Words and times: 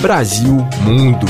Brasil 0.00 0.54
Mundo. 0.82 1.26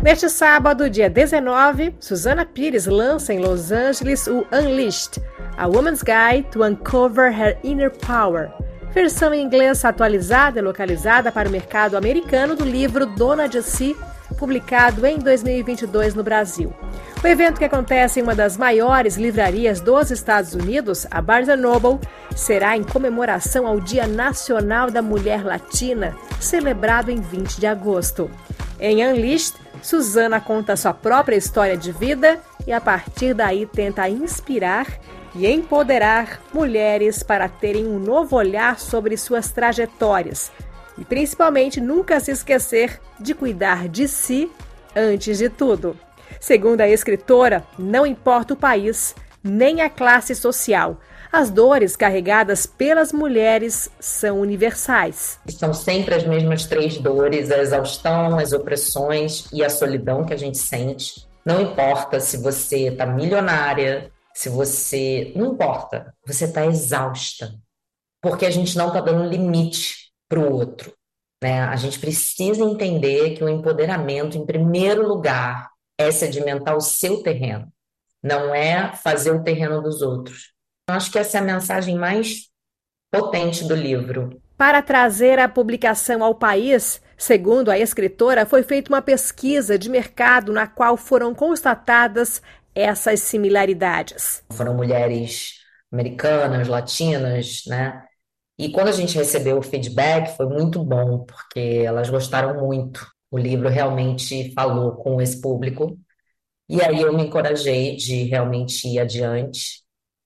Neste 0.00 0.28
sábado, 0.28 0.88
dia 0.88 1.10
19, 1.10 1.96
Susana 1.98 2.46
Pires 2.46 2.86
lança 2.86 3.34
em 3.34 3.38
Los 3.38 3.72
Angeles 3.72 4.26
o 4.26 4.46
Unleashed, 4.52 5.20
A 5.56 5.66
Woman's 5.66 6.02
Guide 6.02 6.46
to 6.52 6.62
Uncover 6.62 7.32
Her 7.32 7.58
Inner 7.64 7.90
Power, 7.90 8.50
versão 8.92 9.34
em 9.34 9.42
inglês 9.42 9.84
atualizada 9.84 10.60
e 10.60 10.62
localizada 10.62 11.32
para 11.32 11.48
o 11.48 11.52
mercado 11.52 11.96
americano 11.96 12.54
do 12.54 12.64
livro 12.64 13.06
Dona 13.06 13.48
de 13.48 13.60
Si, 13.62 13.96
publicado 14.38 15.04
em 15.04 15.18
2022 15.18 16.14
no 16.14 16.22
Brasil. 16.22 16.72
O 17.24 17.26
evento 17.26 17.58
que 17.58 17.64
acontece 17.64 18.20
em 18.20 18.22
uma 18.22 18.34
das 18.34 18.58
maiores 18.58 19.16
livrarias 19.16 19.80
dos 19.80 20.10
Estados 20.10 20.52
Unidos, 20.52 21.06
a 21.10 21.22
Barnes 21.22 21.58
Noble, 21.58 21.98
será 22.36 22.76
em 22.76 22.84
comemoração 22.84 23.66
ao 23.66 23.80
Dia 23.80 24.06
Nacional 24.06 24.90
da 24.90 25.00
Mulher 25.00 25.42
Latina, 25.42 26.14
celebrado 26.38 27.10
em 27.10 27.22
20 27.22 27.58
de 27.58 27.66
agosto. 27.66 28.30
Em 28.78 29.02
Unleashed, 29.06 29.54
Susana 29.82 30.38
conta 30.38 30.76
sua 30.76 30.92
própria 30.92 31.34
história 31.34 31.78
de 31.78 31.92
vida 31.92 32.38
e, 32.66 32.72
a 32.74 32.80
partir 32.80 33.32
daí, 33.32 33.64
tenta 33.64 34.06
inspirar 34.06 34.86
e 35.34 35.46
empoderar 35.46 36.42
mulheres 36.52 37.22
para 37.22 37.48
terem 37.48 37.86
um 37.86 37.98
novo 37.98 38.36
olhar 38.36 38.78
sobre 38.78 39.16
suas 39.16 39.50
trajetórias 39.50 40.52
e, 40.98 41.06
principalmente, 41.06 41.80
nunca 41.80 42.20
se 42.20 42.32
esquecer 42.32 43.00
de 43.18 43.32
cuidar 43.32 43.88
de 43.88 44.08
si 44.08 44.52
antes 44.94 45.38
de 45.38 45.48
tudo. 45.48 45.96
Segundo 46.40 46.80
a 46.80 46.88
escritora, 46.88 47.64
não 47.78 48.06
importa 48.06 48.54
o 48.54 48.56
país 48.56 49.14
nem 49.42 49.82
a 49.82 49.90
classe 49.90 50.34
social. 50.34 50.98
As 51.30 51.50
dores 51.50 51.96
carregadas 51.96 52.64
pelas 52.64 53.12
mulheres 53.12 53.90
são 53.98 54.40
universais. 54.40 55.40
São 55.48 55.74
sempre 55.74 56.14
as 56.14 56.24
mesmas 56.24 56.64
três 56.66 56.96
dores: 56.98 57.50
a 57.50 57.58
exaustão, 57.58 58.38
as 58.38 58.52
opressões 58.52 59.46
e 59.52 59.64
a 59.64 59.68
solidão 59.68 60.24
que 60.24 60.32
a 60.32 60.36
gente 60.36 60.58
sente. 60.58 61.26
Não 61.44 61.60
importa 61.60 62.20
se 62.20 62.36
você 62.36 62.88
está 62.88 63.04
milionária, 63.04 64.10
se 64.32 64.48
você. 64.48 65.32
Não 65.34 65.52
importa, 65.52 66.14
você 66.26 66.44
está 66.44 66.64
exausta. 66.66 67.52
Porque 68.22 68.46
a 68.46 68.50
gente 68.50 68.78
não 68.78 68.88
está 68.88 69.00
dando 69.00 69.28
limite 69.28 70.12
para 70.28 70.38
o 70.38 70.52
outro. 70.52 70.94
Né? 71.42 71.60
A 71.60 71.76
gente 71.76 71.98
precisa 71.98 72.64
entender 72.64 73.36
que 73.36 73.44
o 73.44 73.48
empoderamento, 73.48 74.38
em 74.38 74.46
primeiro 74.46 75.06
lugar, 75.06 75.68
é 75.98 76.10
sedimentar 76.10 76.76
o 76.76 76.80
seu 76.80 77.22
terreno, 77.22 77.72
não 78.22 78.54
é 78.54 78.92
fazer 78.92 79.30
o 79.30 79.42
terreno 79.42 79.82
dos 79.82 80.02
outros. 80.02 80.52
Acho 80.88 81.10
que 81.10 81.18
essa 81.18 81.38
é 81.38 81.40
a 81.40 81.44
mensagem 81.44 81.96
mais 81.96 82.48
potente 83.10 83.64
do 83.64 83.74
livro. 83.74 84.42
Para 84.56 84.82
trazer 84.82 85.38
a 85.38 85.48
publicação 85.48 86.22
ao 86.22 86.34
país, 86.34 87.00
segundo 87.16 87.70
a 87.70 87.78
escritora, 87.78 88.46
foi 88.46 88.62
feita 88.62 88.92
uma 88.92 89.02
pesquisa 89.02 89.78
de 89.78 89.88
mercado 89.88 90.52
na 90.52 90.66
qual 90.66 90.96
foram 90.96 91.34
constatadas 91.34 92.42
essas 92.74 93.20
similaridades. 93.20 94.42
Foram 94.52 94.74
mulheres 94.74 95.60
americanas, 95.92 96.68
latinas, 96.68 97.62
né? 97.66 98.04
E 98.58 98.70
quando 98.70 98.88
a 98.88 98.92
gente 98.92 99.16
recebeu 99.16 99.58
o 99.58 99.62
feedback, 99.62 100.36
foi 100.36 100.46
muito 100.46 100.82
bom, 100.84 101.24
porque 101.24 101.82
elas 101.84 102.08
gostaram 102.08 102.60
muito. 102.60 103.06
O 103.34 103.38
livro 103.38 103.68
realmente 103.68 104.52
falou 104.52 104.92
com 104.92 105.20
esse 105.20 105.40
público. 105.40 105.98
E 106.68 106.80
aí 106.80 107.00
eu 107.00 107.12
me 107.12 107.24
encorajei 107.24 107.96
de 107.96 108.22
realmente 108.22 108.86
ir 108.86 109.00
adiante 109.00 109.84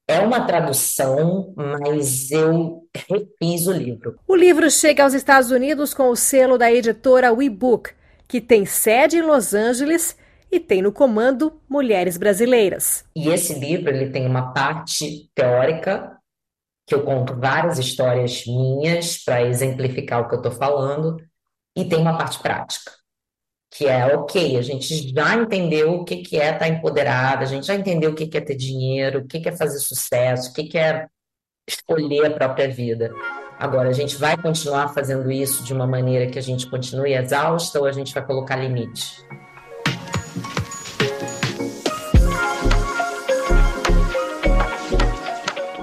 é 0.08 0.20
uma 0.20 0.46
tradução, 0.46 1.52
mas 1.54 2.30
eu 2.30 2.88
refiz 2.94 3.66
o 3.66 3.72
livro. 3.72 4.18
O 4.26 4.34
livro 4.34 4.70
chega 4.70 5.04
aos 5.04 5.12
Estados 5.12 5.50
Unidos 5.50 5.92
com 5.92 6.08
o 6.08 6.16
selo 6.16 6.56
da 6.56 6.72
editora 6.72 7.30
WeBook, 7.30 7.90
que 8.26 8.40
tem 8.40 8.64
sede 8.64 9.18
em 9.18 9.22
Los 9.22 9.52
Angeles 9.52 10.16
e 10.50 10.58
tem 10.58 10.80
no 10.80 10.92
comando 10.92 11.60
mulheres 11.68 12.16
brasileiras. 12.16 13.04
E 13.14 13.28
esse 13.28 13.52
livro 13.52 13.90
ele 13.90 14.10
tem 14.10 14.26
uma 14.26 14.54
parte 14.54 15.30
teórica 15.34 16.16
que 16.86 16.94
eu 16.94 17.02
conto 17.04 17.38
várias 17.38 17.78
histórias 17.78 18.46
minhas 18.46 19.22
para 19.22 19.42
exemplificar 19.42 20.22
o 20.22 20.28
que 20.28 20.34
eu 20.34 20.38
estou 20.38 20.52
falando 20.52 21.18
e 21.76 21.84
tem 21.84 22.00
uma 22.00 22.16
parte 22.16 22.38
prática 22.38 22.97
que 23.70 23.86
é 23.86 24.16
ok, 24.16 24.56
a 24.56 24.62
gente 24.62 25.12
já 25.14 25.34
entendeu 25.34 25.94
o 25.94 26.04
que, 26.04 26.18
que 26.18 26.38
é 26.38 26.52
estar 26.52 26.68
empoderada, 26.68 27.42
a 27.42 27.46
gente 27.46 27.66
já 27.66 27.74
entendeu 27.74 28.12
o 28.12 28.14
que, 28.14 28.26
que 28.26 28.38
é 28.38 28.40
ter 28.40 28.56
dinheiro, 28.56 29.20
o 29.20 29.26
que, 29.26 29.40
que 29.40 29.48
é 29.48 29.56
fazer 29.56 29.78
sucesso, 29.78 30.50
o 30.50 30.54
que, 30.54 30.64
que 30.64 30.78
é 30.78 31.06
escolher 31.68 32.26
a 32.26 32.30
própria 32.30 32.68
vida. 32.68 33.12
Agora, 33.58 33.88
a 33.88 33.92
gente 33.92 34.16
vai 34.16 34.36
continuar 34.36 34.94
fazendo 34.94 35.30
isso 35.30 35.64
de 35.64 35.74
uma 35.74 35.86
maneira 35.86 36.30
que 36.30 36.38
a 36.38 36.42
gente 36.42 36.70
continue 36.70 37.12
exausta 37.12 37.78
ou 37.78 37.86
a 37.86 37.92
gente 37.92 38.14
vai 38.14 38.24
colocar 38.24 38.56
limite? 38.56 39.22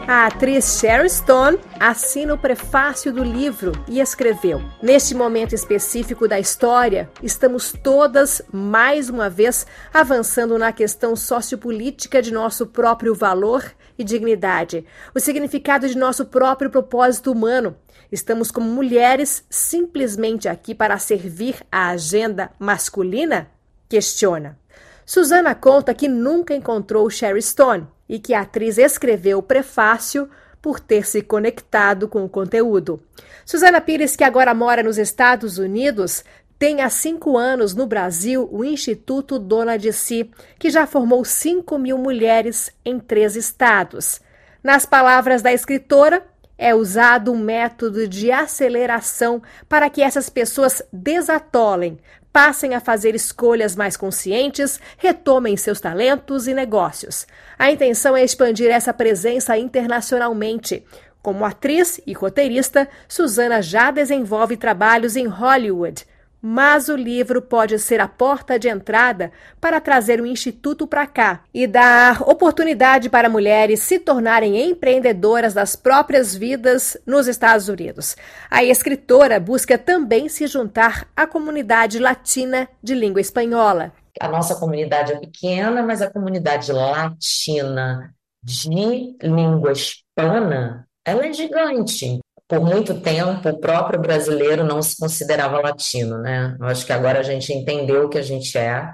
A 0.08 0.28
atriz 0.28 0.80
Sherry 0.80 1.10
Stone 1.10 1.58
assina 1.80 2.36
o 2.36 2.38
prefácio 2.38 3.12
do 3.12 3.24
livro 3.24 3.72
e 3.88 4.00
escreveu: 4.00 4.62
Neste 4.80 5.16
momento 5.16 5.56
específico 5.56 6.28
da 6.28 6.40
história, 6.40 7.10
estamos 7.24 7.74
todas, 7.74 8.40
mais 8.54 9.10
uma 9.10 9.32
vez, 9.32 9.66
avançando 9.92 10.60
na 10.60 10.72
questão 10.72 11.16
sociopolítica 11.16 12.22
de 12.22 12.32
nosso 12.32 12.68
próprio 12.68 13.16
valor 13.16 13.66
e 13.98 14.04
dignidade, 14.04 14.86
o 15.16 15.20
significado 15.20 15.90
de 15.90 15.98
nosso 15.98 16.26
próprio 16.26 16.70
propósito 16.70 17.32
humano. 17.32 17.76
Estamos 18.12 18.52
como 18.52 18.70
mulheres 18.70 19.44
simplesmente 19.50 20.48
aqui 20.48 20.76
para 20.76 21.00
servir 21.00 21.56
a 21.72 21.90
agenda 21.90 22.52
masculina? 22.60 23.50
Questiona. 23.90 24.60
Susana 25.04 25.56
conta 25.56 25.96
que 25.96 26.08
nunca 26.08 26.54
encontrou 26.54 27.10
Sherry 27.10 27.42
Stone 27.42 27.88
e 28.08 28.20
que 28.20 28.34
a 28.34 28.42
atriz 28.42 28.78
escreveu 28.78 29.40
o 29.40 29.44
prefácio 29.44 30.30
por 30.62 30.80
ter 30.80 31.06
se 31.06 31.22
conectado 31.22 32.08
com 32.08 32.26
o 32.26 32.30
conteúdo. 32.30 33.02
Susana 33.46 33.80
Pires, 33.80 34.16
que 34.16 34.24
agora 34.24 34.54
mora 34.54 34.82
nos 34.82 34.98
Estados 34.98 35.58
Unidos, 35.58 36.24
tem 36.58 36.82
há 36.82 36.90
cinco 36.90 37.38
anos 37.38 37.76
no 37.76 37.86
Brasil 37.86 38.48
o 38.52 38.64
Instituto 38.64 39.38
Dona 39.38 39.78
de 39.78 39.92
Si, 39.92 40.30
que 40.58 40.70
já 40.70 40.88
formou 40.88 41.26
5 41.26 41.78
mil 41.78 41.98
mulheres 41.98 42.72
em 42.84 43.00
três 43.00 43.36
estados. 43.36 44.22
Nas 44.64 44.86
palavras 44.86 45.42
da 45.42 45.54
escritora, 45.54 46.26
é 46.58 46.74
usado 46.74 47.32
um 47.32 47.38
método 47.38 48.08
de 48.08 48.32
aceleração 48.32 49.42
para 49.68 49.90
que 49.90 50.02
essas 50.02 50.30
pessoas 50.30 50.82
desatolem, 50.92 52.00
passem 52.36 52.76
a 52.76 52.82
fazer 52.82 53.16
escolhas 53.16 53.78
mais 53.78 53.96
conscientes, 53.96 54.78
retomem 54.98 55.56
seus 55.56 55.80
talentos 55.80 56.50
e 56.50 56.54
negócios. 56.54 57.26
A 57.58 57.72
intenção 57.72 58.14
é 58.14 58.26
expandir 58.26 58.70
essa 58.70 58.94
presença 58.94 59.58
internacionalmente. 59.58 60.84
Como 61.22 61.46
atriz 61.46 62.02
e 62.06 62.12
roteirista, 62.12 62.90
Susana 63.08 63.62
já 63.62 63.90
desenvolve 63.90 64.58
trabalhos 64.58 65.16
em 65.16 65.28
Hollywood 65.28 66.06
mas 66.48 66.90
o 66.90 66.96
livro 66.96 67.42
pode 67.42 67.80
ser 67.80 68.00
a 68.00 68.08
porta 68.08 68.60
de 68.60 68.70
entrada 68.70 69.32
para 69.60 69.82
trazer 69.82 70.22
o 70.22 70.28
Instituto 70.28 70.86
para 70.86 71.08
cá 71.08 71.42
e 71.52 71.66
dar 71.66 72.22
oportunidade 72.22 73.10
para 73.10 73.28
mulheres 73.28 73.80
se 73.80 73.98
tornarem 73.98 74.70
empreendedoras 74.70 75.56
das 75.56 75.76
próprias 75.76 76.36
vidas 76.36 76.96
nos 77.04 77.26
Estados 77.26 77.68
Unidos. 77.68 78.16
A 78.48 78.64
escritora 78.64 79.40
busca 79.40 79.76
também 79.76 80.30
se 80.30 80.46
juntar 80.46 81.08
à 81.16 81.26
comunidade 81.26 81.98
latina 81.98 82.70
de 82.82 82.94
língua 82.94 83.22
espanhola. 83.22 83.92
A 84.22 84.28
nossa 84.28 84.54
comunidade 84.54 85.14
é 85.14 85.20
pequena, 85.20 85.82
mas 85.82 86.00
a 86.00 86.12
comunidade 86.12 86.72
latina 86.72 88.14
de 88.44 88.70
língua 89.24 89.72
hispana 89.72 90.88
ela 91.04 91.26
é 91.26 91.34
gigante 91.34 92.20
por 92.48 92.60
muito 92.60 93.00
tempo, 93.02 93.50
o 93.50 93.60
próprio 93.60 94.00
brasileiro 94.00 94.64
não 94.64 94.82
se 94.82 94.98
considerava 94.98 95.60
latino, 95.60 96.20
né? 96.20 96.56
Eu 96.60 96.68
acho 96.68 96.86
que 96.86 96.94
agora 96.94 97.20
a 97.20 97.24
gente 97.24 97.52
entendeu 97.52 98.08
que 98.08 98.18
a 98.18 98.22
gente 98.22 98.56
é 98.58 98.94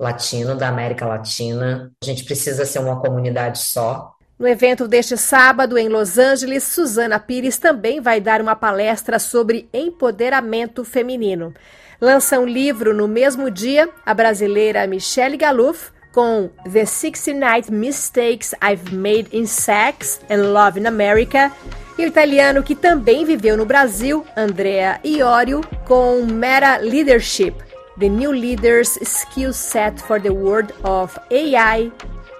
latino, 0.00 0.54
da 0.56 0.68
América 0.68 1.06
Latina. 1.06 1.90
A 2.02 2.06
gente 2.06 2.24
precisa 2.24 2.64
ser 2.64 2.78
uma 2.78 3.00
comunidade 3.00 3.58
só. 3.58 4.12
No 4.38 4.46
evento 4.46 4.86
deste 4.86 5.16
sábado 5.16 5.76
em 5.76 5.88
Los 5.88 6.16
Angeles, 6.16 6.62
Susana 6.64 7.18
Pires 7.18 7.58
também 7.58 8.00
vai 8.00 8.20
dar 8.20 8.40
uma 8.40 8.54
palestra 8.54 9.18
sobre 9.18 9.68
empoderamento 9.74 10.84
feminino. 10.84 11.52
Lança 12.00 12.38
um 12.38 12.46
livro 12.46 12.94
no 12.94 13.08
mesmo 13.08 13.50
dia 13.50 13.88
a 14.06 14.14
brasileira 14.14 14.86
Michelle 14.86 15.36
Galouf 15.36 15.90
com 16.14 16.48
The 16.72 16.86
69 16.86 17.72
Mistakes 17.72 18.54
I've 18.62 18.94
Made 18.94 19.28
in 19.32 19.46
Sex 19.46 20.20
and 20.30 20.52
Love 20.52 20.78
in 20.78 20.86
America 20.86 21.52
e 21.98 22.04
o 22.04 22.06
italiano 22.06 22.62
que 22.62 22.76
também 22.76 23.24
viveu 23.24 23.56
no 23.56 23.66
Brasil, 23.66 24.24
Andrea 24.36 25.00
Iorio, 25.04 25.60
com 25.84 26.24
Meta 26.24 26.78
Leadership, 26.78 27.54
The 27.98 28.08
New 28.08 28.30
Leaders 28.30 28.96
Skill 29.02 29.52
Set 29.52 30.00
for 30.00 30.20
the 30.20 30.30
World 30.30 30.72
of 30.84 31.18
AI 31.30 31.90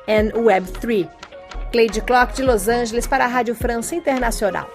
and 0.06 0.30
Web3. 0.32 1.08
Cleide 1.72 2.00
Clock 2.02 2.34
de 2.34 2.44
Los 2.44 2.68
Angeles 2.68 3.06
para 3.06 3.24
a 3.24 3.28
Rádio 3.28 3.54
França 3.54 3.94
Internacional. 3.94 4.70